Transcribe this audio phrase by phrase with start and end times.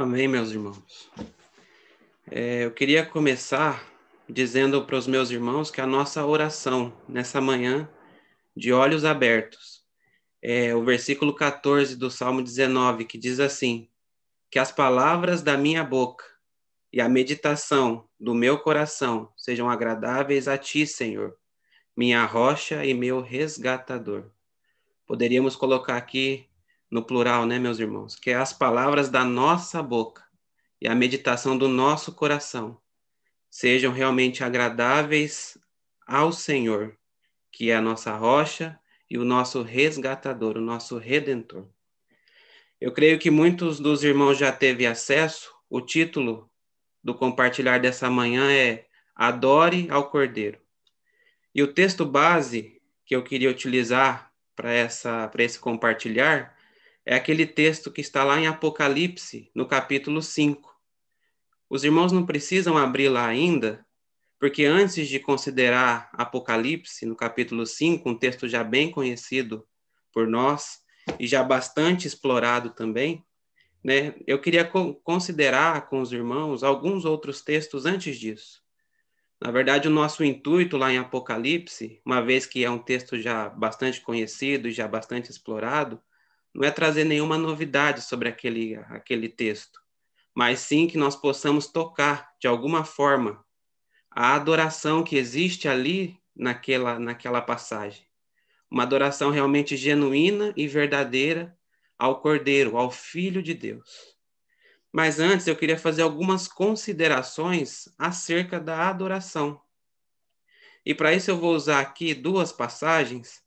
[0.00, 1.10] Amém, meus irmãos.
[2.30, 3.86] É, eu queria começar
[4.26, 7.86] dizendo para os meus irmãos que a nossa oração nessa manhã,
[8.56, 9.84] de olhos abertos,
[10.40, 13.90] é o versículo 14 do Salmo 19, que diz assim:
[14.50, 16.24] Que as palavras da minha boca
[16.90, 21.36] e a meditação do meu coração sejam agradáveis a ti, Senhor,
[21.94, 24.30] minha rocha e meu resgatador.
[25.06, 26.48] Poderíamos colocar aqui
[26.90, 28.16] no plural, né, meus irmãos?
[28.16, 30.24] Que é as palavras da nossa boca
[30.80, 32.80] e a meditação do nosso coração
[33.50, 35.58] sejam realmente agradáveis
[36.06, 36.96] ao Senhor,
[37.52, 41.68] que é a nossa rocha e o nosso resgatador, o nosso redentor.
[42.80, 45.52] Eu creio que muitos dos irmãos já teve acesso.
[45.68, 46.50] O título
[47.02, 50.58] do compartilhar dessa manhã é Adore ao Cordeiro.
[51.54, 56.56] E o texto base que eu queria utilizar para essa para esse compartilhar
[57.04, 60.74] é aquele texto que está lá em Apocalipse, no capítulo 5.
[61.68, 63.86] Os irmãos não precisam abrir lá ainda,
[64.38, 69.66] porque antes de considerar Apocalipse, no capítulo 5, um texto já bem conhecido
[70.12, 70.80] por nós
[71.18, 73.24] e já bastante explorado também,
[73.82, 78.62] né, eu queria co considerar com os irmãos alguns outros textos antes disso.
[79.40, 83.48] Na verdade, o nosso intuito lá em Apocalipse, uma vez que é um texto já
[83.48, 86.00] bastante conhecido e já bastante explorado,
[86.54, 89.80] não é trazer nenhuma novidade sobre aquele, aquele texto,
[90.34, 93.44] mas sim que nós possamos tocar, de alguma forma,
[94.10, 98.04] a adoração que existe ali naquela, naquela passagem.
[98.70, 101.56] Uma adoração realmente genuína e verdadeira
[101.98, 104.16] ao Cordeiro, ao Filho de Deus.
[104.92, 109.60] Mas antes eu queria fazer algumas considerações acerca da adoração.
[110.84, 113.42] E para isso eu vou usar aqui duas passagens.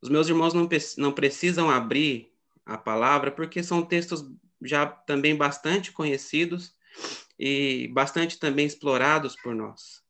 [0.00, 2.29] Os meus irmãos não, não precisam abrir
[2.64, 4.24] a palavra, porque são textos
[4.62, 6.74] já também bastante conhecidos
[7.38, 10.02] e bastante também explorados por nós.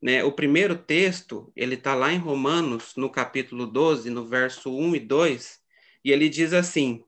[0.00, 0.24] Né?
[0.24, 5.00] O primeiro texto, ele está lá em Romanos, no capítulo 12, no verso 1 e
[5.00, 5.60] 2,
[6.04, 7.04] e ele diz assim: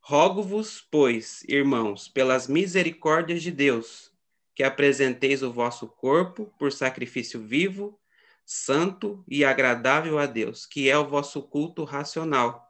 [0.00, 4.10] Rogo-vos, pois, irmãos, pelas misericórdias de Deus,
[4.56, 8.00] que apresenteis o vosso corpo por sacrifício vivo,
[8.44, 12.69] santo e agradável a Deus, que é o vosso culto racional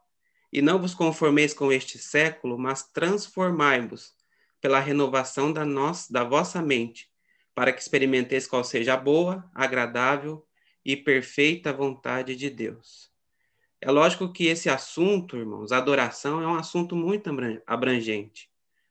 [0.51, 4.13] e não vos conformeis com este século, mas transformai-vos
[4.59, 7.09] pela renovação da, nossa, da vossa mente,
[7.55, 10.45] para que experimenteis qual seja a boa, agradável
[10.85, 13.09] e perfeita vontade de Deus.
[13.79, 17.29] É lógico que esse assunto, irmãos, adoração, é um assunto muito
[17.65, 18.49] abrangente.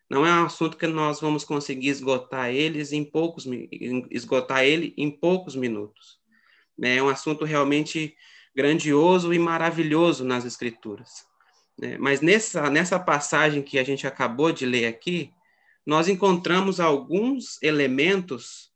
[0.09, 3.47] Não é um assunto que nós vamos conseguir esgotar eles em poucos
[4.11, 6.19] esgotar ele em poucos minutos.
[6.83, 8.17] É um assunto realmente
[8.55, 11.30] grandioso e maravilhoso nas escrituras.
[11.79, 11.97] Né?
[11.99, 15.33] Mas nessa, nessa passagem que a gente acabou de ler aqui,
[15.85, 18.71] nós encontramos alguns elementos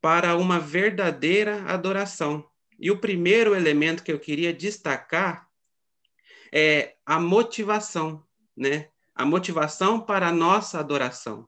[0.00, 2.48] para uma verdadeira adoração.
[2.78, 5.46] E o primeiro elemento que eu queria destacar
[6.52, 8.24] é a motivação,
[8.56, 8.88] né?
[9.14, 11.46] A motivação para a nossa adoração.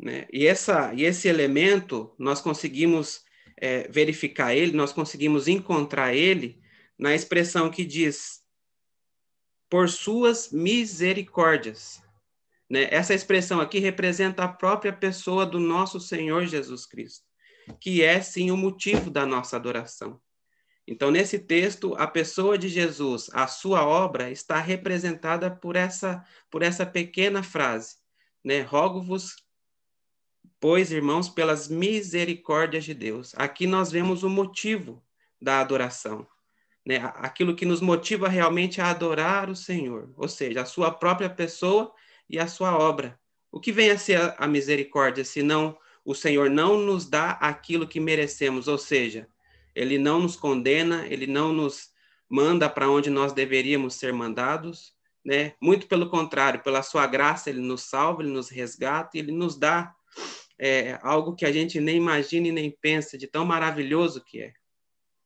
[0.00, 0.26] Né?
[0.32, 3.22] E, essa, e esse elemento, nós conseguimos
[3.56, 6.60] é, verificar ele, nós conseguimos encontrar ele
[6.98, 8.43] na expressão que diz
[9.74, 12.00] por suas misericórdias.
[12.70, 12.86] Né?
[12.92, 17.26] Essa expressão aqui representa a própria pessoa do nosso Senhor Jesus Cristo,
[17.80, 20.20] que é sim o motivo da nossa adoração.
[20.86, 26.62] Então, nesse texto, a pessoa de Jesus, a sua obra, está representada por essa, por
[26.62, 27.96] essa pequena frase,
[28.44, 28.60] né?
[28.60, 29.34] Rogo-vos,
[30.60, 33.34] pois, irmãos, pelas misericórdias de Deus.
[33.34, 35.04] Aqui nós vemos o motivo
[35.42, 36.24] da adoração
[36.84, 41.30] né, aquilo que nos motiva realmente a adorar o Senhor, ou seja, a sua própria
[41.30, 41.92] pessoa
[42.28, 43.18] e a sua obra.
[43.50, 47.88] O que vem a ser a misericórdia, se não o Senhor não nos dá aquilo
[47.88, 49.26] que merecemos, ou seja,
[49.74, 51.90] ele não nos condena, ele não nos
[52.28, 54.92] manda para onde nós deveríamos ser mandados,
[55.24, 55.54] né?
[55.60, 59.94] Muito pelo contrário, pela sua graça ele nos salva, ele nos resgata, ele nos dá
[60.58, 64.52] é, algo que a gente nem imagina e nem pensa de tão maravilhoso que é,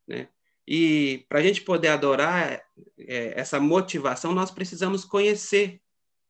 [0.06, 0.28] né?
[0.70, 2.62] E para a gente poder adorar
[2.98, 5.80] é, essa motivação, nós precisamos conhecer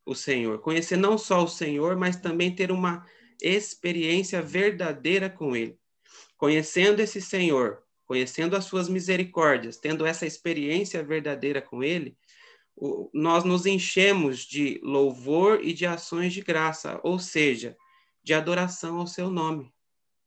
[0.05, 0.59] o Senhor.
[0.59, 3.05] Conhecer não só o Senhor, mas também ter uma
[3.41, 5.77] experiência verdadeira com Ele.
[6.37, 12.17] Conhecendo esse Senhor, conhecendo as suas misericórdias, tendo essa experiência verdadeira com Ele,
[13.13, 17.75] nós nos enchemos de louvor e de ações de graça, ou seja,
[18.23, 19.69] de adoração ao seu nome.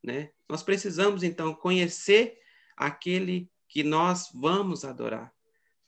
[0.04, 0.32] Né?
[0.46, 2.36] Nós precisamos, então, conhecer
[2.76, 5.32] aquele que nós vamos adorar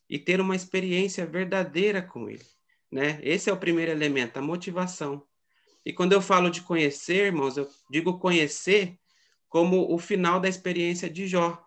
[0.08, 2.46] e ter uma experiência verdadeira com Ele.
[2.90, 3.20] Né?
[3.22, 5.22] Esse é o primeiro elemento, a motivação.
[5.84, 8.98] E quando eu falo de conhecer, irmãos, eu digo conhecer
[9.50, 11.62] como o final da experiência de Jó.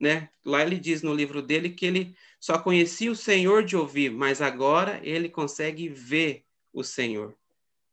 [0.00, 0.30] Né?
[0.42, 4.40] Lá ele diz no livro dele que ele só conhecia o Senhor de ouvir, mas
[4.40, 7.36] agora ele consegue ver o Senhor.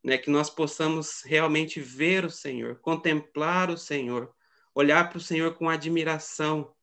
[0.01, 0.17] Né?
[0.17, 4.33] Que nós possamos realmente ver o Senhor, contemplar o Senhor,
[4.73, 6.73] olhar para o Senhor com admiração,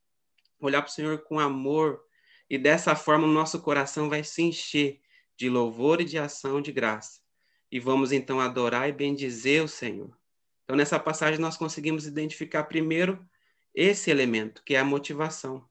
[0.59, 2.01] olhar para o Senhor com amor,
[2.49, 5.01] e dessa forma o nosso coração vai se encher
[5.35, 7.19] de louvor e de ação de graça.
[7.71, 10.17] E vamos então adorar e bendizer o Senhor.
[10.63, 13.25] Então, nessa passagem, nós conseguimos identificar primeiro
[13.73, 15.67] esse elemento, que é a motivação.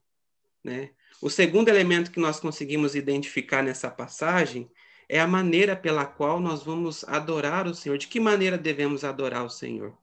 [0.62, 0.90] Né?
[1.20, 4.70] O segundo elemento que nós conseguimos identificar nessa passagem
[5.08, 7.98] é a maneira pela qual nós vamos adorar o Senhor.
[7.98, 9.96] De que maneira devemos adorar o Senhor?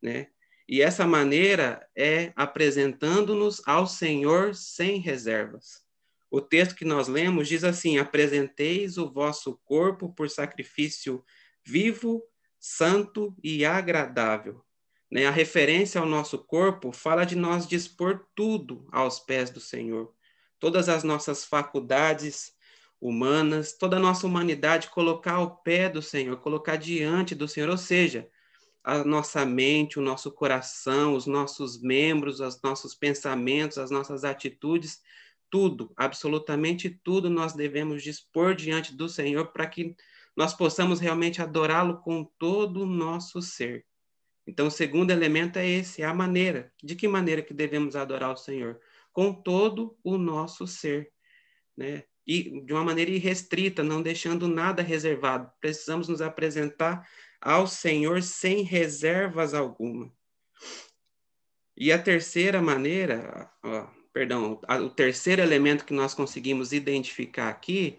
[0.00, 0.28] Né?
[0.70, 5.82] E essa maneira é apresentando-nos ao Senhor sem reservas.
[6.30, 11.24] O texto que nós lemos diz assim: Apresenteis o vosso corpo por sacrifício
[11.66, 12.22] vivo,
[12.60, 14.64] santo e agradável.
[15.10, 15.26] Né?
[15.26, 20.14] A referência ao nosso corpo fala de nós dispor tudo aos pés do Senhor.
[20.60, 22.52] Todas as nossas faculdades
[23.00, 27.78] humanas, toda a nossa humanidade, colocar ao pé do Senhor, colocar diante do Senhor, ou
[27.78, 28.30] seja,
[28.82, 35.00] a nossa mente, o nosso coração, os nossos membros, os nossos pensamentos, as nossas atitudes,
[35.50, 39.96] tudo, absolutamente tudo nós devemos dispor diante do Senhor para que
[40.36, 43.84] nós possamos realmente adorá-lo com todo o nosso ser.
[44.46, 46.72] Então, o segundo elemento é esse, é a maneira.
[46.82, 48.80] De que maneira que devemos adorar o Senhor?
[49.12, 51.12] Com todo o nosso ser,
[51.76, 52.04] né?
[52.26, 55.50] E de uma maneira irrestrita, não deixando nada reservado.
[55.60, 57.06] Precisamos nos apresentar
[57.40, 60.12] ao Senhor sem reservas alguma.
[61.76, 67.98] E a terceira maneira, ó, perdão, a, o terceiro elemento que nós conseguimos identificar aqui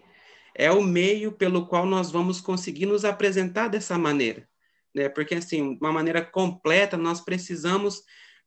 [0.54, 4.48] é o meio pelo qual nós vamos conseguir nos apresentar dessa maneira,
[4.94, 5.08] né?
[5.08, 8.02] Porque assim, uma maneira completa, nós precisamos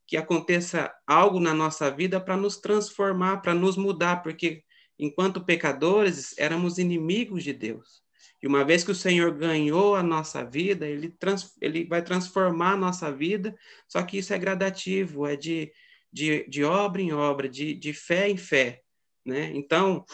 [0.08, 4.64] que aconteça algo na nossa vida para nos transformar, para nos mudar, porque
[5.00, 8.05] enquanto pecadores éramos inimigos de Deus.
[8.42, 12.74] E uma vez que o Senhor ganhou a nossa vida, ele, trans, ele vai transformar
[12.74, 13.56] a nossa vida,
[13.88, 15.72] só que isso é gradativo, é de,
[16.12, 18.82] de, de obra em obra, de, de fé em fé.
[19.26, 19.52] Né?
[19.56, 20.06] Então,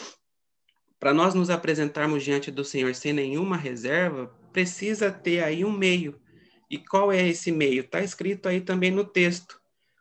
[1.00, 6.22] para nós nos apresentarmos diante do Senhor sem nenhuma reserva, precisa ter aí um meio.
[6.70, 7.82] E qual é esse meio?
[7.82, 9.60] Está escrito aí também no texto,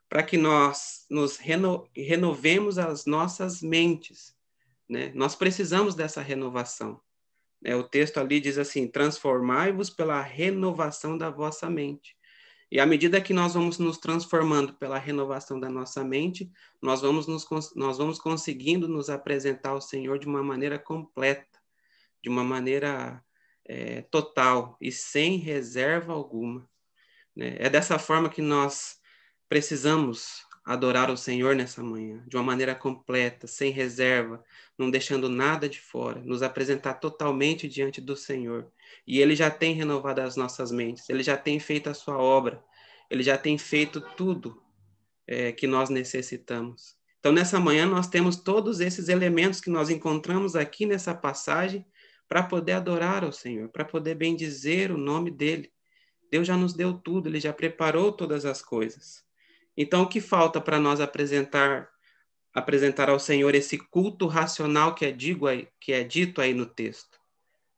[0.09, 4.37] para que nós nos reno, renovemos as nossas mentes.
[4.89, 5.11] Né?
[5.15, 7.01] Nós precisamos dessa renovação.
[7.65, 12.17] É, o texto ali diz assim: transformai-vos pela renovação da vossa mente.
[12.71, 17.27] E à medida que nós vamos nos transformando pela renovação da nossa mente, nós vamos,
[17.27, 21.59] nos, nós vamos conseguindo nos apresentar ao Senhor de uma maneira completa,
[22.23, 23.23] de uma maneira
[23.67, 26.69] é, total e sem reserva alguma.
[27.35, 27.57] Né?
[27.59, 29.01] É dessa forma que nós
[29.49, 34.41] precisamos adorar o Senhor nessa manhã, de uma maneira completa, sem reserva,
[34.79, 38.71] não deixando nada de fora, nos apresentar totalmente diante do Senhor.
[39.05, 42.63] E Ele já tem renovado as nossas mentes, Ele já tem feito a sua obra,
[43.11, 44.63] Ele já tem feito tudo
[45.27, 46.95] é, que nós necessitamos.
[47.19, 51.85] Então, nessa manhã, nós temos todos esses elementos que nós encontramos aqui nessa passagem
[52.29, 55.73] para poder adorar ao Senhor, para poder bendizer o nome dEle.
[56.31, 59.29] Deus já nos deu tudo, Ele já preparou todas as coisas.
[59.83, 61.89] Então, o que falta para nós apresentar
[62.53, 66.67] apresentar ao Senhor esse culto racional que é, digo aí, que é dito aí no
[66.67, 67.19] texto?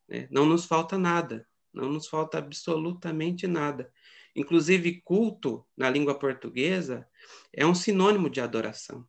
[0.09, 0.27] Né?
[0.29, 3.89] Não nos falta nada, não nos falta absolutamente nada.
[4.35, 7.07] Inclusive, culto, na língua portuguesa,
[7.53, 9.07] é um sinônimo de adoração.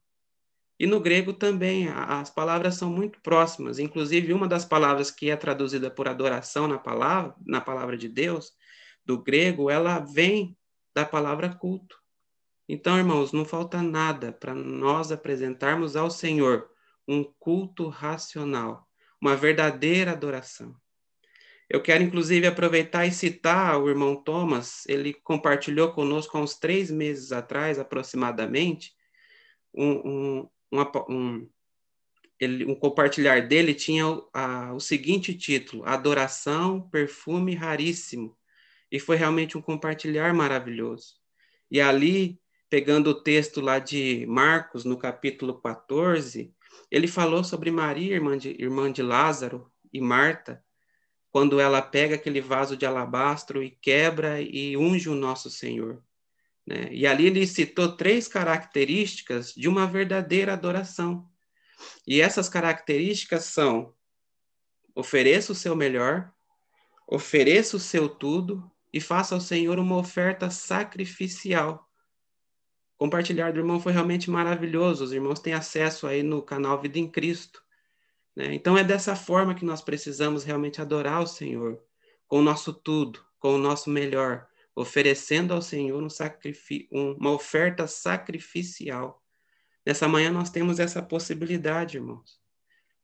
[0.78, 3.80] E no grego também, as palavras são muito próximas.
[3.80, 8.52] Inclusive, uma das palavras que é traduzida por adoração na palavra, na palavra de Deus,
[9.04, 10.56] do grego, ela vem
[10.94, 12.03] da palavra culto.
[12.68, 16.70] Então, irmãos, não falta nada para nós apresentarmos ao Senhor
[17.06, 18.88] um culto racional,
[19.20, 20.74] uma verdadeira adoração.
[21.68, 26.90] Eu quero, inclusive, aproveitar e citar o irmão Thomas, ele compartilhou conosco há uns três
[26.90, 28.94] meses atrás, aproximadamente,
[29.74, 31.48] um, um, um,
[32.38, 38.36] ele, um compartilhar dele tinha o, seguinte título: Adoração, Perfume Raríssimo.
[38.90, 41.14] E foi realmente um compartilhar maravilhoso.
[41.70, 42.38] E ali
[42.74, 46.52] pegando o texto lá de Marcos, no capítulo 14,
[46.90, 50.60] ele falou sobre Maria, irmã de, irmã de Lázaro, e Marta,
[51.30, 56.02] quando ela pega aquele vaso de alabastro e quebra e unge o nosso Senhor.
[56.66, 56.88] Né?
[56.90, 61.28] E ali ele citou três características de uma verdadeira adoração.
[62.04, 63.94] E essas características são:
[64.96, 66.28] ofereça o seu melhor,
[67.06, 71.83] ofereça o seu tudo e faça ao Senhor uma oferta sacrificial.
[72.96, 75.04] Compartilhar do irmão foi realmente maravilhoso.
[75.04, 77.62] Os irmãos têm acesso aí no canal Vida em Cristo.
[78.34, 78.54] Né?
[78.54, 81.82] Então é dessa forma que nós precisamos realmente adorar o Senhor,
[82.26, 89.22] com o nosso tudo, com o nosso melhor, oferecendo ao Senhor um uma oferta sacrificial.
[89.86, 92.40] Nessa manhã nós temos essa possibilidade, irmãos.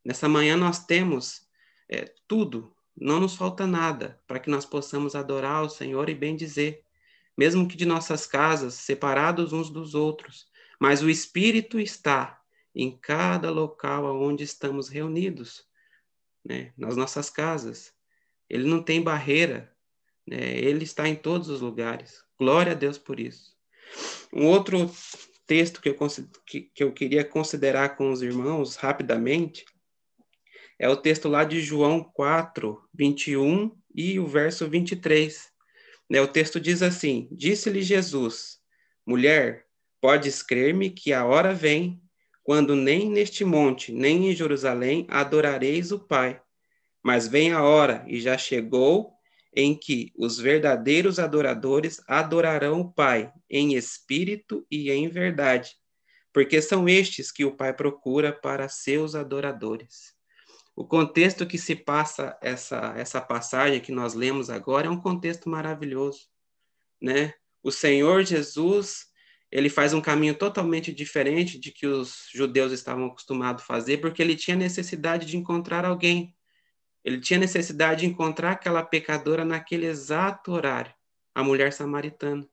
[0.03, 1.47] Nessa manhã nós temos
[1.87, 6.35] é, tudo, não nos falta nada para que nós possamos adorar o Senhor e bem
[6.35, 6.83] dizer,
[7.41, 10.45] mesmo que de nossas casas, separados uns dos outros,
[10.79, 12.39] mas o Espírito está
[12.75, 15.65] em cada local onde estamos reunidos,
[16.45, 16.71] né?
[16.77, 17.95] nas nossas casas.
[18.47, 19.75] Ele não tem barreira,
[20.23, 20.55] né?
[20.55, 22.23] ele está em todos os lugares.
[22.37, 23.57] Glória a Deus por isso.
[24.31, 24.91] Um outro
[25.47, 25.97] texto que eu,
[26.45, 29.65] que, eu queria considerar com os irmãos rapidamente
[30.77, 35.50] é o texto lá de João 4, 21 e o verso 23.
[36.11, 36.19] Né?
[36.19, 38.59] O texto diz assim: Disse-lhe Jesus,
[39.07, 39.65] mulher,
[40.01, 42.01] podes crer-me que a hora vem
[42.43, 46.41] quando nem neste monte, nem em Jerusalém adorareis o Pai.
[47.01, 49.13] Mas vem a hora, e já chegou,
[49.55, 55.77] em que os verdadeiros adoradores adorarão o Pai em espírito e em verdade,
[56.33, 60.13] porque são estes que o Pai procura para seus adoradores.
[60.81, 65.47] O contexto que se passa essa, essa passagem que nós lemos agora é um contexto
[65.47, 66.21] maravilhoso,
[66.99, 67.35] né?
[67.61, 69.05] O Senhor Jesus
[69.51, 74.23] ele faz um caminho totalmente diferente de que os judeus estavam acostumados a fazer, porque
[74.23, 76.35] ele tinha necessidade de encontrar alguém.
[77.05, 80.91] Ele tinha necessidade de encontrar aquela pecadora naquele exato horário,
[81.35, 82.49] a mulher samaritana.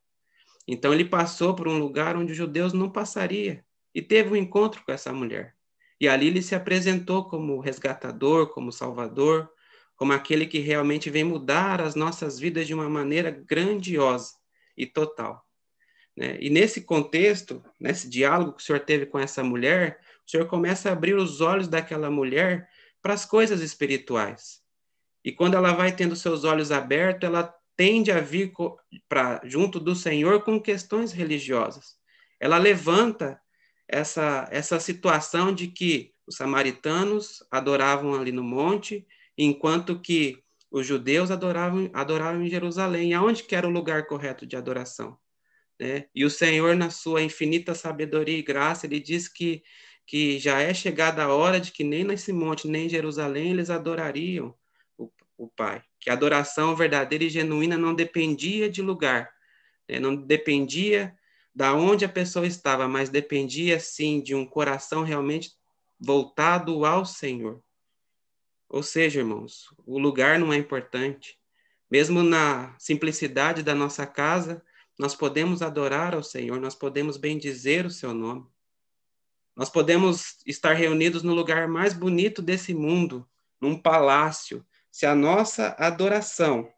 [0.66, 4.84] Então ele passou por um lugar onde os judeus não passaria e teve um encontro
[4.84, 5.57] com essa mulher.
[6.00, 9.50] E ali ele se apresentou como resgatador, como salvador,
[9.96, 14.34] como aquele que realmente vem mudar as nossas vidas de uma maneira grandiosa
[14.76, 15.44] e total.
[16.16, 16.38] Né?
[16.40, 20.88] E nesse contexto, nesse diálogo que o senhor teve com essa mulher, o senhor começa
[20.88, 22.68] a abrir os olhos daquela mulher
[23.02, 24.60] para as coisas espirituais.
[25.24, 28.52] E quando ela vai tendo seus olhos abertos, ela tende a vir
[29.08, 31.96] para junto do Senhor com questões religiosas.
[32.40, 33.40] Ela levanta
[33.88, 41.30] essa essa situação de que os samaritanos adoravam ali no monte, enquanto que os judeus
[41.30, 43.14] adoravam adoravam em Jerusalém.
[43.14, 45.18] Aonde que era o lugar correto de adoração?
[45.80, 46.06] Né?
[46.14, 49.62] E o Senhor, na sua infinita sabedoria e graça, ele diz que,
[50.06, 53.70] que já é chegada a hora de que nem nesse monte, nem em Jerusalém, eles
[53.70, 54.54] adorariam
[54.96, 55.82] o, o Pai.
[56.00, 59.30] Que a adoração verdadeira e genuína não dependia de lugar,
[59.88, 59.98] né?
[60.00, 61.16] não dependia
[61.58, 65.56] da onde a pessoa estava, mas dependia, sim, de um coração realmente
[65.98, 67.60] voltado ao Senhor.
[68.68, 71.36] Ou seja, irmãos, o lugar não é importante.
[71.90, 74.62] Mesmo na simplicidade da nossa casa,
[74.96, 78.46] nós podemos adorar ao Senhor, nós podemos bendizer o seu nome.
[79.56, 83.28] Nós podemos estar reunidos no lugar mais bonito desse mundo,
[83.60, 84.64] num palácio.
[84.92, 86.72] Se a nossa adoração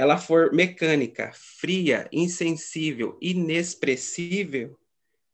[0.00, 4.74] ela for mecânica, fria, insensível, inexpressível,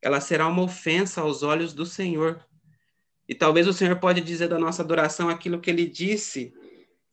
[0.03, 2.45] ela será uma ofensa aos olhos do Senhor.
[3.29, 6.53] E talvez o Senhor pode dizer da nossa adoração aquilo que ele disse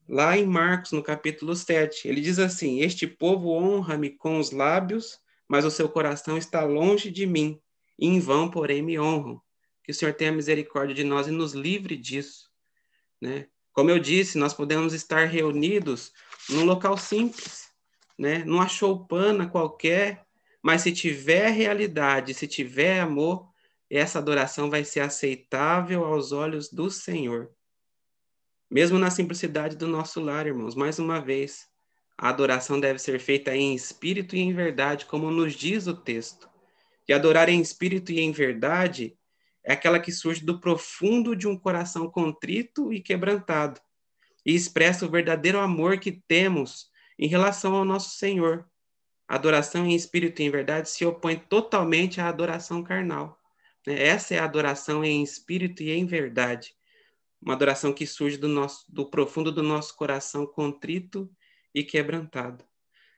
[0.10, 2.07] lá em Marcos, no capítulo 7.
[2.07, 7.12] Ele diz assim: Este povo honra-me com os lábios, mas o seu coração está longe
[7.12, 7.62] de mim.
[8.00, 9.39] Em vão, porém, me honram.
[9.83, 12.50] Que o Senhor tenha misericórdia de nós e nos livre disso.
[13.22, 13.45] Né?
[13.72, 16.12] Como eu disse, nós podemos estar reunidos
[16.50, 17.69] num local simples,
[18.17, 18.43] né?
[18.45, 20.25] numa choupana qualquer,
[20.62, 23.50] mas se tiver realidade, se tiver amor,
[23.89, 27.51] essa adoração vai ser aceitável aos olhos do Senhor.
[28.69, 31.67] Mesmo na simplicidade do nosso lar, irmãos, mais uma vez,
[32.17, 36.50] a adoração deve ser feita em espírito e em verdade, como nos diz o texto.
[37.07, 39.17] E adorar em espírito e em verdade
[39.63, 43.79] é aquela que surge do profundo de um coração contrito e quebrantado,
[44.45, 48.67] e expressa o verdadeiro amor que temos em relação ao nosso Senhor.
[49.27, 53.39] Adoração em espírito e em verdade se opõe totalmente à adoração carnal.
[53.88, 54.01] Né?
[54.01, 56.75] Essa é a adoração em espírito e em verdade
[57.43, 61.29] uma adoração que surge do, nosso, do profundo do nosso coração contrito
[61.75, 62.63] e quebrantado.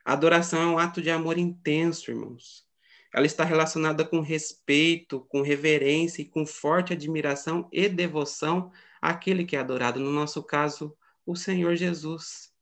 [0.03, 2.65] A adoração é um ato de amor intenso, irmãos.
[3.13, 9.55] Ela está relacionada com respeito, com reverência e com forte admiração e devoção àquele que
[9.55, 12.53] é adorado, no nosso caso, o Senhor Jesus.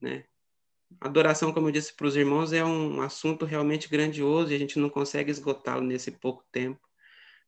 [0.00, 0.24] Né?
[1.00, 4.78] Adoração, como eu disse para os irmãos, é um assunto realmente grandioso e a gente
[4.78, 6.80] não consegue esgotá-lo nesse pouco tempo.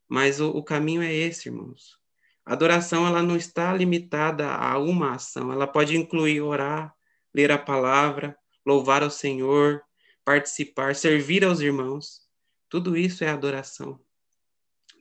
[0.08, 1.99] Mas o, o caminho é esse, irmãos.
[2.44, 6.94] A adoração ela não está limitada a uma ação, ela pode incluir orar,
[7.32, 9.82] ler a palavra, louvar ao Senhor,
[10.25, 12.22] participar, servir aos irmãos.
[12.68, 14.00] Tudo isso é adoração.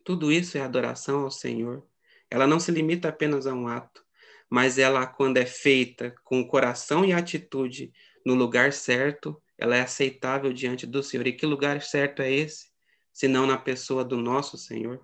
[0.03, 1.83] Tudo isso é adoração ao Senhor.
[2.29, 4.03] Ela não se limita apenas a um ato,
[4.51, 7.93] mas ela, quando é feita com coração e atitude
[8.25, 11.25] no lugar certo, ela é aceitável diante do Senhor.
[11.25, 12.70] E que lugar certo é esse?
[13.13, 15.00] Senão na pessoa do nosso Senhor.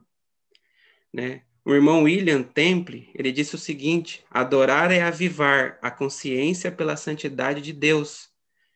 [1.14, 1.44] Né?
[1.64, 7.62] O irmão William Temple, ele disse o seguinte: adorar é avivar a consciência pela santidade
[7.62, 8.28] de Deus,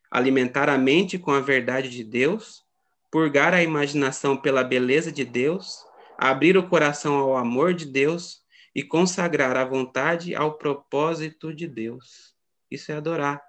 [0.09, 2.63] alimentar a mente com a verdade de Deus,
[3.11, 5.85] purgar a imaginação pela beleza de Deus,
[6.17, 8.40] abrir o coração ao amor de Deus
[8.73, 12.35] e consagrar a vontade ao propósito de Deus.
[12.69, 13.41] Isso é adorar.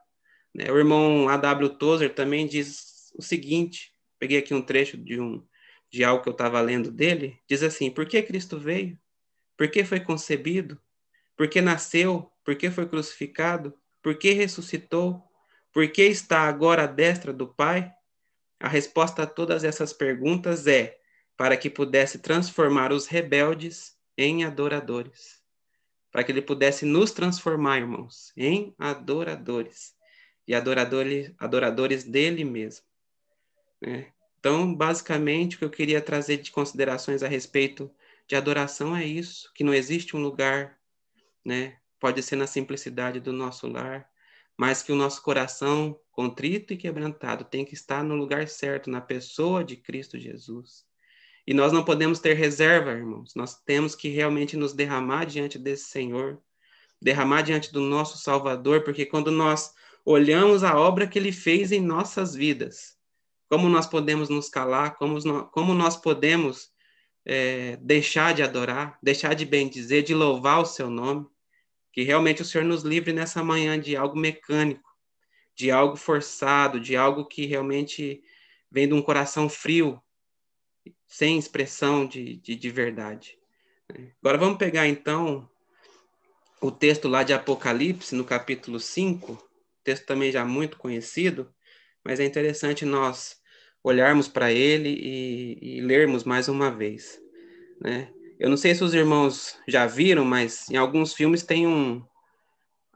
[0.54, 0.70] Né?
[0.70, 1.70] O irmão A.W.
[1.70, 5.44] Tozer também diz o seguinte: peguei aqui um trecho de um
[5.90, 8.98] de algo que eu estava lendo dele, diz assim: por que Cristo veio?
[9.56, 10.80] Por que foi concebido?
[11.36, 12.32] Por que nasceu?
[12.42, 13.74] Por que foi crucificado?
[14.02, 15.22] Por que ressuscitou?
[15.72, 17.92] Por que está agora à destra do Pai?
[18.58, 20.98] A resposta a todas essas perguntas é
[21.36, 25.42] para que pudesse transformar os rebeldes em adoradores.
[26.10, 29.94] Para que ele pudesse nos transformar, irmãos, em adoradores.
[30.46, 32.84] E adoradores, adoradores dele mesmo.
[33.80, 34.12] Né?
[34.38, 37.90] Então, basicamente, o que eu queria trazer de considerações a respeito
[38.26, 40.78] de adoração é isso, que não existe um lugar,
[41.44, 41.78] né?
[42.00, 44.08] Pode ser na simplicidade do nosso lar,
[44.56, 49.00] mas que o nosso coração contrito e quebrantado tem que estar no lugar certo, na
[49.00, 50.84] pessoa de Cristo Jesus.
[51.46, 53.34] E nós não podemos ter reserva, irmãos.
[53.34, 56.40] Nós temos que realmente nos derramar diante desse Senhor,
[57.00, 59.72] derramar diante do nosso Salvador, porque quando nós
[60.04, 62.96] olhamos a obra que ele fez em nossas vidas,
[63.48, 65.18] como nós podemos nos calar, como,
[65.48, 66.70] como nós podemos
[67.24, 71.26] é, deixar de adorar, deixar de bendizer, de louvar o seu nome.
[71.92, 74.88] Que realmente o Senhor nos livre nessa manhã de algo mecânico,
[75.54, 78.22] de algo forçado, de algo que realmente
[78.70, 80.01] vem de um coração frio,
[81.12, 83.38] sem expressão de, de, de verdade.
[84.22, 85.46] Agora vamos pegar então
[86.58, 89.36] o texto lá de Apocalipse, no capítulo 5,
[89.84, 91.52] texto também já muito conhecido,
[92.02, 93.36] mas é interessante nós
[93.84, 97.20] olharmos para ele e, e, lermos mais uma vez,
[97.78, 98.10] né?
[98.40, 102.02] Eu não sei se os irmãos já viram, mas em alguns filmes tem um,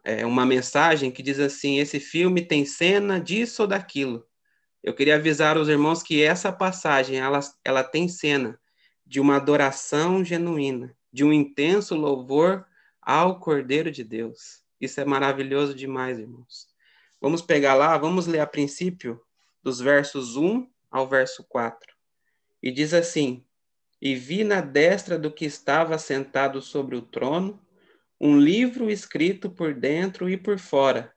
[0.03, 4.26] é, uma mensagem que diz assim: esse filme tem cena disso ou daquilo.
[4.87, 8.57] Eu queria avisar os irmãos que essa passagem ela, ela tem cena
[9.05, 12.65] de uma adoração genuína, de um intenso louvor
[13.03, 14.63] ao Cordeiro de Deus.
[14.81, 16.69] Isso é maravilhoso demais, irmãos.
[17.21, 19.21] Vamos pegar lá, vamos ler a princípio
[19.61, 21.93] dos versos 1 ao verso 4.
[22.63, 23.45] E diz assim:
[24.01, 27.61] E vi na destra do que estava sentado sobre o trono
[28.21, 31.13] um livro escrito por dentro e por fora,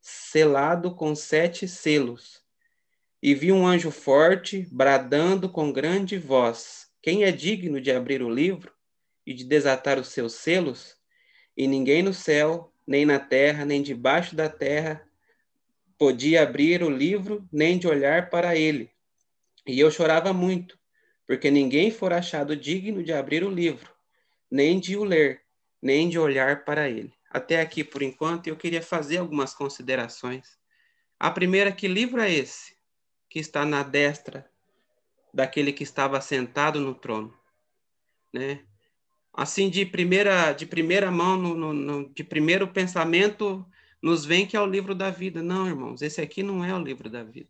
[0.00, 2.46] selado com sete selos.
[3.20, 8.30] E vi um anjo forte bradando com grande voz: Quem é digno de abrir o
[8.30, 8.72] livro
[9.26, 10.96] e de desatar os seus selos?
[11.56, 15.04] E ninguém no céu, nem na terra, nem debaixo da terra
[15.98, 18.88] podia abrir o livro, nem de olhar para ele.
[19.66, 20.78] E eu chorava muito,
[21.26, 23.92] porque ninguém for achado digno de abrir o livro,
[24.48, 25.42] nem de o ler,
[25.82, 27.12] nem de olhar para ele.
[27.28, 30.56] Até aqui por enquanto, eu queria fazer algumas considerações.
[31.18, 32.77] A primeira, que livro é esse
[33.38, 34.44] que está na destra
[35.32, 37.32] daquele que estava sentado no trono,
[38.34, 38.64] né?
[39.32, 43.64] Assim de primeira de primeira mão, no, no, no, de primeiro pensamento,
[44.02, 45.40] nos vem que é o livro da vida.
[45.40, 47.48] Não, irmãos, esse aqui não é o livro da vida.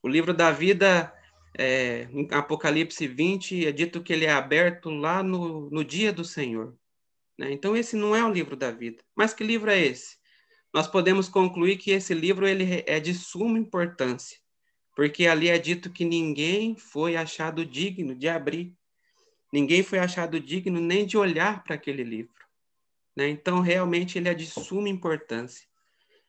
[0.00, 1.12] O livro da vida
[1.58, 6.24] é, em Apocalipse 20, é dito que ele é aberto lá no, no dia do
[6.24, 6.76] Senhor.
[7.36, 7.50] Né?
[7.50, 9.02] Então, esse não é o livro da vida.
[9.16, 10.16] Mas que livro é esse?
[10.72, 14.38] Nós podemos concluir que esse livro ele é de suma importância,
[14.94, 18.74] porque ali é dito que ninguém foi achado digno de abrir,
[19.52, 22.42] ninguém foi achado digno nem de olhar para aquele livro.
[23.16, 23.28] Né?
[23.28, 25.66] Então, realmente, ele é de suma importância.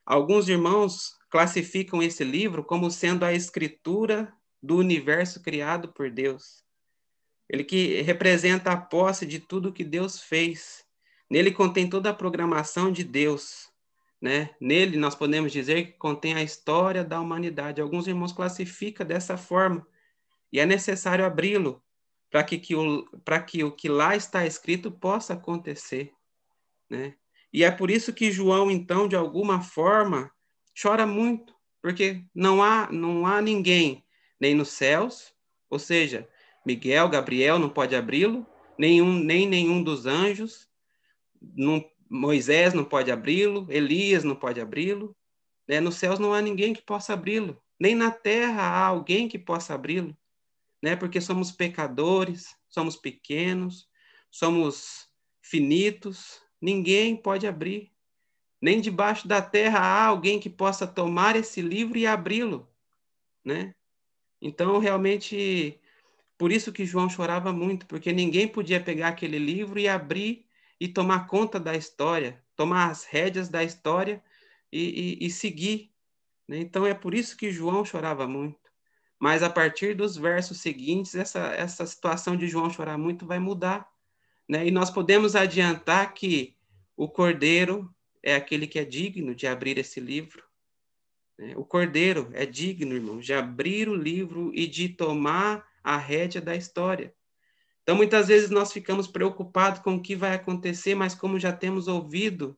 [0.06, 6.64] Alguns irmãos classificam esse livro como sendo a escritura do universo criado por Deus.
[7.50, 10.86] Ele que representa a posse de tudo que Deus fez.
[11.30, 13.73] Nele contém toda a programação de Deus.
[14.24, 14.52] Né?
[14.58, 17.82] Nele nós podemos dizer que contém a história da humanidade.
[17.82, 19.86] Alguns irmãos classificam dessa forma.
[20.50, 21.84] E é necessário abri-lo
[22.32, 23.06] para que, que, o,
[23.46, 26.14] que o que lá está escrito possa acontecer.
[26.90, 27.16] Né?
[27.52, 30.32] E é por isso que João, então, de alguma forma,
[30.82, 34.06] chora muito, porque não há, não há ninguém
[34.40, 35.34] nem nos céus,
[35.70, 36.30] ou seja,
[36.66, 38.48] Miguel, Gabriel não pode abri-lo,
[38.80, 40.70] nenhum, nem nenhum dos anjos,
[41.42, 45.16] não, Moisés não pode abri-lo, Elias não pode abri-lo,
[45.68, 45.80] Né?
[45.80, 49.74] Nos céus não há ninguém que possa abri-lo, nem na terra há alguém que possa
[49.74, 50.16] abri-lo,
[50.82, 50.96] né?
[50.96, 53.90] Porque somos pecadores, somos pequenos,
[54.32, 55.10] somos
[55.42, 57.92] finitos, ninguém pode abrir.
[58.62, 62.70] Nem debaixo da terra há alguém que possa tomar esse livro e abri-lo,
[63.46, 63.74] né?
[64.42, 65.80] Então, realmente,
[66.38, 70.46] por isso que João chorava muito, porque ninguém podia pegar aquele livro e abrir
[70.84, 74.22] e tomar conta da história, tomar as rédeas da história
[74.70, 75.94] e, e, e seguir.
[76.46, 76.58] Né?
[76.58, 78.70] Então, é por isso que João chorava muito.
[79.18, 83.90] Mas a partir dos versos seguintes, essa, essa situação de João chorar muito vai mudar.
[84.46, 84.68] Né?
[84.68, 86.58] E nós podemos adiantar que
[86.98, 87.90] o cordeiro
[88.22, 90.44] é aquele que é digno de abrir esse livro.
[91.38, 91.54] Né?
[91.56, 96.58] O cordeiro é digno, irmão, de abrir o livro e de tomar a rédea da
[96.58, 97.16] história.
[97.84, 101.88] Então, muitas vezes nós ficamos preocupados com o que vai acontecer, mas como já temos
[101.88, 102.58] ouvido,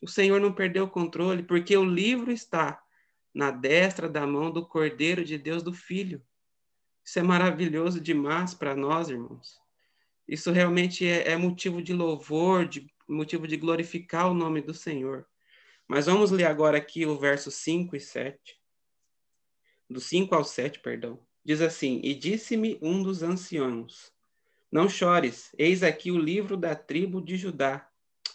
[0.00, 2.82] o Senhor não perdeu o controle, porque o livro está
[3.34, 6.22] na destra da mão do Cordeiro de Deus do Filho.
[7.02, 9.58] Isso é maravilhoso demais para nós, irmãos.
[10.28, 15.26] Isso realmente é, é motivo de louvor, de motivo de glorificar o nome do Senhor.
[15.88, 18.60] Mas vamos ler agora aqui o verso 5 e 7.
[19.88, 21.24] Do 5 ao 7, perdão.
[21.44, 24.12] Diz assim: E disse-me um dos anciãos:
[24.70, 27.88] Não chores, eis aqui o livro da tribo de Judá.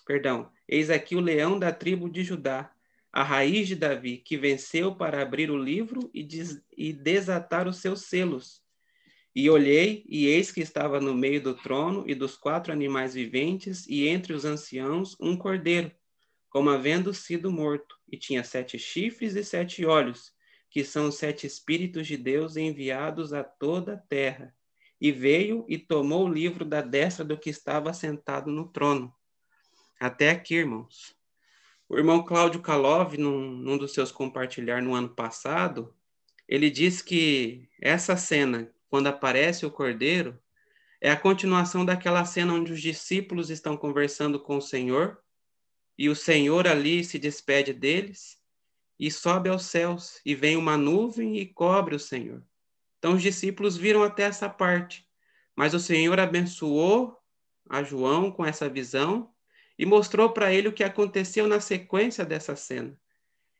[0.06, 2.72] Perdão, eis aqui o leão da tribo de Judá,
[3.12, 7.78] a raiz de Davi, que venceu para abrir o livro e, des e desatar os
[7.78, 8.62] seus selos.
[9.36, 13.86] E olhei, e eis que estava no meio do trono e dos quatro animais viventes,
[13.88, 15.92] e entre os anciãos um cordeiro,
[16.50, 20.34] como havendo sido morto, e tinha sete chifres e sete olhos,
[20.70, 24.56] que são os sete Espíritos de Deus enviados a toda a terra.
[25.02, 29.14] E veio e tomou o livro da destra do que estava sentado no trono.
[30.00, 31.16] Até aqui, irmãos.
[31.90, 35.94] O irmão Cláudio Kalov, num, num dos seus compartilhar no ano passado,
[36.48, 40.38] ele diz que essa cena quando aparece o cordeiro,
[41.00, 45.18] é a continuação daquela cena onde os discípulos estão conversando com o Senhor
[45.98, 48.38] e o Senhor ali se despede deles
[49.00, 52.44] e sobe aos céus e vem uma nuvem e cobre o Senhor.
[53.02, 55.08] Então os discípulos viram até essa parte,
[55.56, 57.18] mas o Senhor abençoou
[57.68, 59.34] a João com essa visão
[59.76, 62.96] e mostrou para ele o que aconteceu na sequência dessa cena.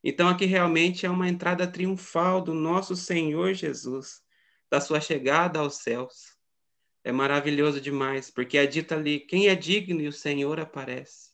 [0.04, 4.22] Então aqui realmente é uma entrada triunfal do nosso Senhor Jesus
[4.70, 6.38] da sua chegada aos céus.
[7.04, 11.32] É maravilhoso demais, porque é dito ali: quem é digno e o Senhor aparece.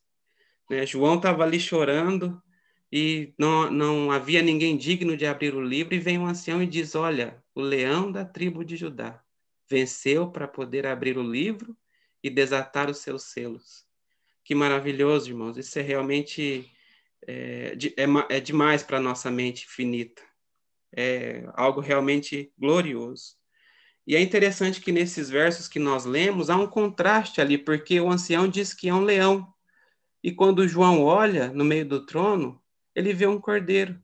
[0.69, 0.85] Né?
[0.85, 2.41] João estava ali chorando
[2.89, 6.65] e não, não havia ninguém digno de abrir o livro, e vem um ancião e
[6.65, 9.23] diz: Olha, o leão da tribo de Judá
[9.69, 11.75] venceu para poder abrir o livro
[12.23, 13.85] e desatar os seus selos.
[14.43, 15.57] Que maravilhoso, irmãos!
[15.57, 16.71] Isso é realmente
[17.27, 20.21] é, é, é demais para nossa mente finita
[20.95, 23.35] é algo realmente glorioso.
[24.05, 28.09] E é interessante que nesses versos que nós lemos há um contraste ali, porque o
[28.09, 29.53] ancião diz que é um leão.
[30.23, 32.61] E quando João olha no meio do trono,
[32.95, 34.01] ele vê um cordeiro.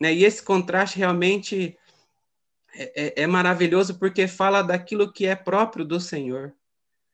[0.00, 0.12] Né?
[0.12, 1.77] E esse contraste realmente
[2.74, 6.54] é, é, é maravilhoso porque fala daquilo que é próprio do Senhor.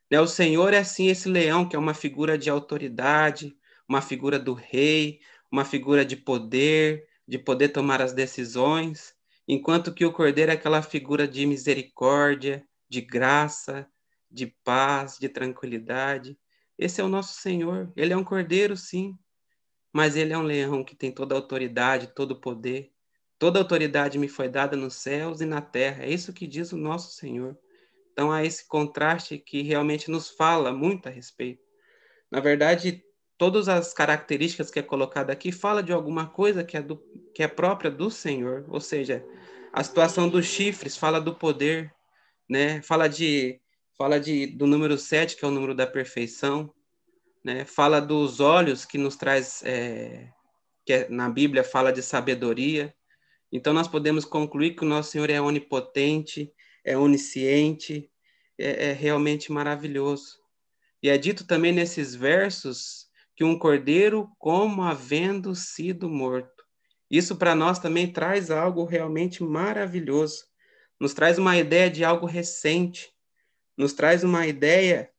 [0.09, 0.19] Né?
[0.19, 3.55] O Senhor é assim esse leão, que é uma figura de autoridade,
[3.87, 5.19] uma figura do rei,
[5.51, 9.15] uma figura de poder, de poder tomar as decisões,
[9.47, 13.87] enquanto que o cordeiro é aquela figura de misericórdia, de graça,
[14.29, 16.37] de paz, de tranquilidade.
[16.77, 17.91] Esse é o nosso Senhor.
[17.95, 19.17] Ele é um cordeiro, sim,
[19.93, 22.91] mas ele é um leão que tem toda a autoridade, todo o poder.
[23.37, 26.03] Toda autoridade me foi dada nos céus e na terra.
[26.03, 27.57] É isso que diz o nosso Senhor.
[28.11, 31.61] Então há esse contraste que realmente nos fala muito a respeito.
[32.31, 33.03] Na verdade,
[33.37, 36.97] todas as características que é colocada aqui fala de alguma coisa que é, do,
[37.33, 39.25] que é própria do Senhor, ou seja,
[39.73, 41.93] a situação dos chifres fala do poder,
[42.49, 42.81] né?
[42.81, 43.59] Fala de
[43.97, 46.73] fala de do número 7, que é o número da perfeição,
[47.43, 47.65] né?
[47.65, 50.29] Fala dos olhos que nos traz é,
[50.85, 52.93] que é, na Bíblia fala de sabedoria.
[53.55, 56.51] Então nós podemos concluir que o nosso Senhor é onipotente,
[56.83, 58.11] é onisciente,
[58.59, 60.37] é, é realmente maravilhoso.
[61.01, 66.65] E é dito também nesses versos que um cordeiro como havendo sido morto.
[67.09, 70.43] Isso para nós também traz algo realmente maravilhoso.
[70.99, 73.09] Nos traz uma ideia de algo recente.
[73.77, 75.09] Nos traz uma ideia.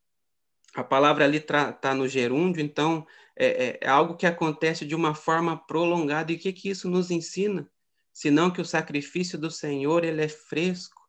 [0.75, 5.15] A palavra ali está no gerúndio, então é, é, é, algo que acontece de uma
[5.15, 6.31] forma prolongada.
[6.33, 7.67] E o que, que isso nos ensina?
[8.17, 11.07] Senão que o sacrifício do Senhor ele é fresco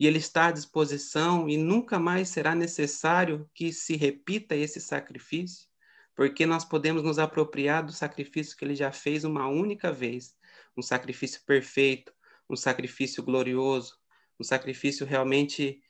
[0.00, 5.68] e ele está à disposição e nunca mais será necessário que se repita esse sacrifício
[6.14, 10.34] porque nós podemos nos apropriar do sacrifício que ele já fez uma única vez,
[10.74, 12.10] um sacrifício perfeito,
[12.48, 13.98] um sacrifício glorioso,
[14.40, 15.82] um sacrifício realmente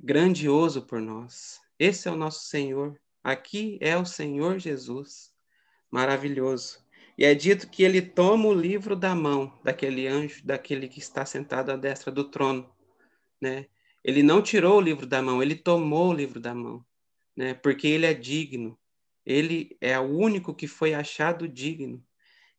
[0.00, 1.60] grandioso por nós.
[1.78, 3.00] Esse é o nosso Senhor.
[3.22, 5.32] Aqui é o Senhor Jesus.
[5.88, 6.84] Maravilhoso.
[7.20, 11.26] E é dito que ele toma o livro da mão daquele anjo, daquele que está
[11.26, 12.74] sentado à destra do trono,
[13.38, 13.66] né?
[14.02, 16.82] Ele não tirou o livro da mão, ele tomou o livro da mão,
[17.36, 17.52] né?
[17.52, 18.78] Porque ele é digno.
[19.26, 22.02] Ele é o único que foi achado digno.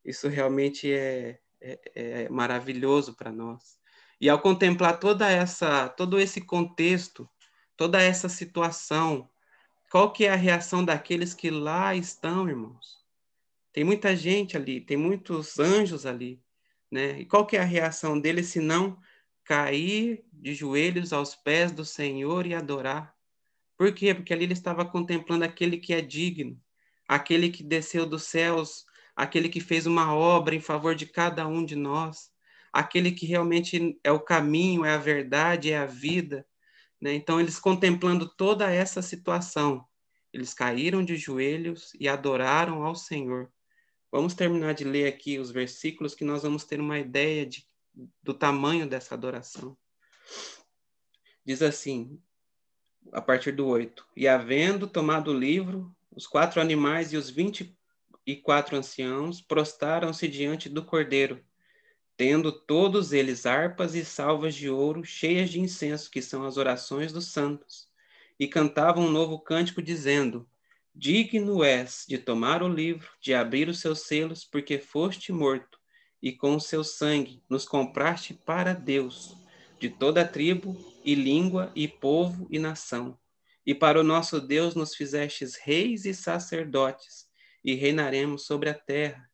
[0.06, 3.80] Isso realmente é, é, é maravilhoso para nós.
[4.20, 7.28] E ao contemplar toda essa, todo esse contexto,
[7.76, 9.28] toda essa situação,
[9.90, 13.01] qual que é a reação daqueles que lá estão, irmãos?
[13.74, 16.42] Tem muita gente ali, tem muitos anjos ali,
[16.92, 17.22] né?
[17.22, 19.00] E qual que é a reação deles se não
[19.44, 23.16] cair de joelhos aos pés do Senhor e adorar?
[23.78, 24.14] Por quê?
[24.14, 26.62] Porque ali ele estava contemplando aquele que é digno,
[27.08, 31.66] aquele que desceu dos céus, aquele que fez uma obra em favor de cada um
[31.66, 32.30] de nós,
[32.72, 36.46] aquele que realmente é o caminho, é a verdade, é a vida.
[37.02, 37.14] Né?
[37.14, 39.86] Então, eles contemplando toda essa situação,
[40.32, 43.52] eles caíram de joelhos e adoraram ao Senhor.
[44.12, 47.66] Vamos terminar de ler aqui os versículos que nós vamos ter uma ideia de,
[48.22, 49.78] do tamanho dessa adoração.
[51.46, 52.22] Diz assim,
[53.12, 57.76] a partir do 8: E havendo tomado o livro, os quatro animais e os vinte
[58.26, 61.44] e quatro anciãos prostaram-se diante do cordeiro
[62.22, 67.12] tendo todos eles harpas e salvas de ouro cheias de incenso, que são as orações
[67.12, 67.90] dos santos,
[68.40, 70.48] e cantavam um novo cântico, dizendo:
[70.94, 75.80] Digno és de tomar o livro, de abrir os seus selos, porque foste morto,
[76.22, 79.36] e com o seu sangue nos compraste para Deus,
[79.80, 83.18] de toda tribo, e língua, e povo, e nação.
[83.66, 87.26] E para o nosso Deus nos fizestes reis e sacerdotes,
[87.64, 89.30] e reinaremos sobre a terra.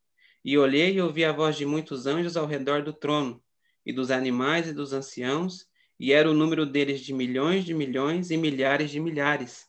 [0.45, 3.43] E olhei e ouvi a voz de muitos anjos ao redor do trono,
[3.85, 5.65] e dos animais e dos anciãos,
[5.99, 9.65] e era o número deles de milhões de milhões e milhares de milhares,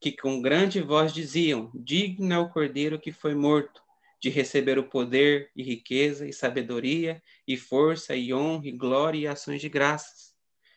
[0.00, 3.82] que com grande voz diziam: Digno é o cordeiro que foi morto,
[4.18, 9.26] de receber o poder e riqueza e sabedoria e força e honra e glória e
[9.26, 10.34] ações de graças.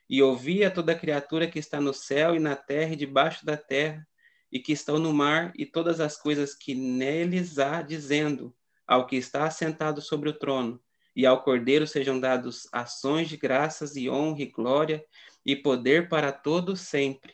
[0.10, 4.06] E ouvia toda criatura que está no céu e na terra e debaixo da terra,
[4.52, 8.54] e que estão no mar, e todas as coisas que neles há, dizendo:
[8.86, 10.82] ao que está assentado sobre o trono,
[11.16, 15.04] e ao Cordeiro sejam dados ações de graças e honra e glória
[15.46, 17.34] e poder para todos sempre.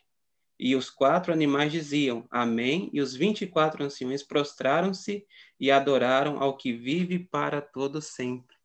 [0.60, 2.90] E os quatro animais diziam: Amém.
[2.92, 5.26] E os vinte e quatro anciões prostraram-se
[5.60, 8.56] e adoraram ao que vive para todos sempre.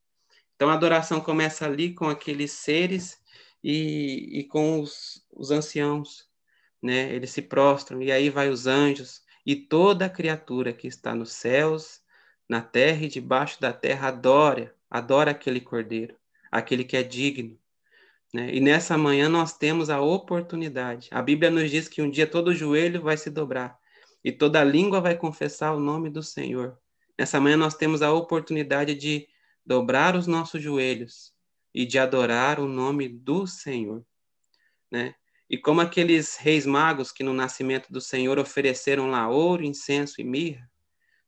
[0.56, 3.18] Então a adoração começa ali com aqueles seres
[3.62, 6.28] e, e com os, os anciãos,
[6.82, 7.12] né?
[7.14, 12.00] Eles se prostram e aí vai os anjos e toda criatura que está nos céus
[12.48, 16.16] na terra e debaixo da terra, adora, adora aquele cordeiro,
[16.50, 17.58] aquele que é digno.
[18.34, 18.52] Né?
[18.52, 21.08] E nessa manhã nós temos a oportunidade.
[21.12, 23.78] A Bíblia nos diz que um dia todo joelho vai se dobrar
[24.24, 26.76] e toda língua vai confessar o nome do Senhor.
[27.16, 29.28] Nessa manhã nós temos a oportunidade de
[29.64, 31.32] dobrar os nossos joelhos
[31.72, 34.04] e de adorar o nome do Senhor,
[34.90, 35.14] né?
[35.48, 40.24] E como aqueles reis magos que no nascimento do Senhor ofereceram lá ouro, incenso e
[40.24, 40.68] mirra,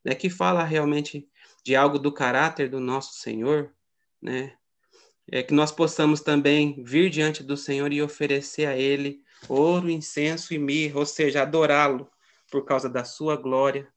[0.05, 1.29] né, que fala realmente
[1.63, 3.73] de algo do caráter do nosso Senhor,
[4.21, 4.57] né?
[5.31, 10.55] É que nós possamos também vir diante do Senhor e oferecer a Ele ouro, incenso
[10.55, 12.09] e mirra, ou seja, adorá-lo
[12.51, 13.89] por causa da sua glória,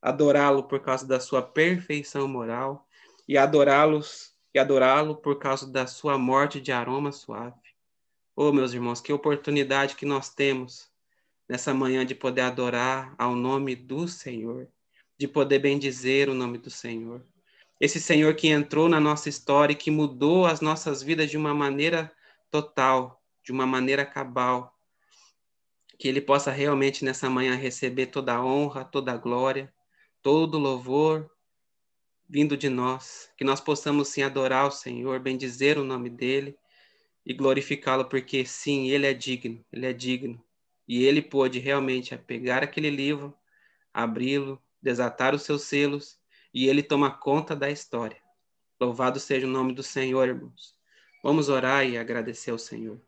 [0.00, 2.86] adorá-lo por causa da sua perfeição moral
[3.26, 7.56] e adorá-los e adorá-lo por causa da sua morte de aroma suave.
[8.34, 10.88] Oh, meus irmãos, que oportunidade que nós temos
[11.48, 14.68] nessa manhã de poder adorar ao nome do Senhor
[15.18, 17.26] de poder bendizer o nome do Senhor.
[17.80, 21.54] Esse Senhor que entrou na nossa história e que mudou as nossas vidas de uma
[21.54, 22.12] maneira
[22.50, 24.76] total, de uma maneira cabal.
[25.96, 29.72] Que Ele possa realmente nessa manhã receber toda a honra, toda a glória,
[30.20, 31.30] todo o louvor
[32.28, 33.30] vindo de nós.
[33.36, 36.58] Que nós possamos sim adorar o Senhor, bendizer o nome dEle
[37.24, 40.42] e glorificá-lo, porque sim, Ele é digno, Ele é digno.
[40.86, 43.32] E Ele pôde realmente pegar aquele livro,
[43.94, 46.17] abri-lo, desatar os seus selos
[46.52, 48.18] e ele toma conta da história.
[48.80, 50.74] Louvado seja o nome do Senhor, irmãos.
[51.22, 53.00] Vamos orar e agradecer ao Senhor.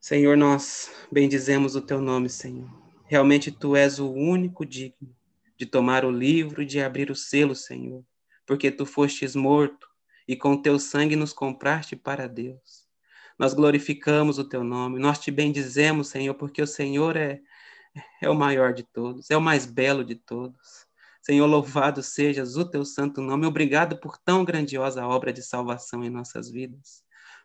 [0.00, 2.70] Senhor, nós bendizemos o teu nome, Senhor.
[3.06, 5.14] Realmente tu és o único digno
[5.56, 8.02] de tomar o livro e de abrir o selo, Senhor,
[8.46, 9.88] porque tu fostes morto
[10.26, 12.88] e com teu sangue nos compraste para Deus.
[13.38, 17.40] Nós glorificamos o teu nome, nós te bendizemos, Senhor, porque o Senhor é
[18.20, 20.86] é o maior de todos, é o mais belo de todos.
[21.30, 23.46] Senhor, louvado sejas o teu santo nome.
[23.46, 27.04] Obrigado por tão grandiosa obra de salvação em nossas vidas.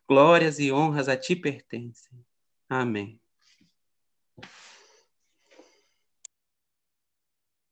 [0.10, 2.26] Glórias e honras a ti pertencem.
[2.68, 3.22] Amém.